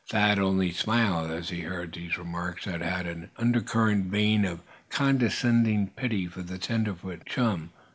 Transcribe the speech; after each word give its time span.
Thad 0.09 0.39
only 0.39 0.71
smiled 0.71 1.29
as 1.29 1.49
he 1.49 1.61
heard 1.61 1.93
these 1.93 2.17
remarks 2.17 2.65
that 2.65 2.81
had 2.81 3.05
an 3.05 3.29
undercurrent 3.37 4.07
vein 4.07 4.45
of 4.45 4.61
condescending 4.89 5.89
pity 5.95 6.25
for 6.25 6.41
the 6.41 6.57
tenderfoot 6.57 7.23
chum. 7.27 7.69